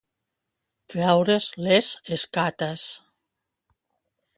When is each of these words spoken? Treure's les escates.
Treure's 0.93 1.51
les 1.67 1.91
escates. 2.19 2.89